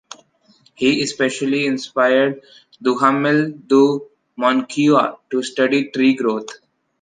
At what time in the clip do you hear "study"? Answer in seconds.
5.43-5.91